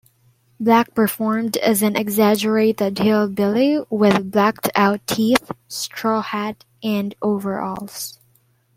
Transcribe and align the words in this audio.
Black 0.59 0.95
performed 0.95 1.57
as 1.57 1.83
an 1.83 1.95
exaggerated 1.95 2.97
hillbilly 2.97 3.85
with 3.91 4.31
blacked-out 4.31 5.05
teeth, 5.05 5.51
straw 5.67 6.21
hat 6.23 6.65
and 6.81 7.13
overalls. 7.21 8.17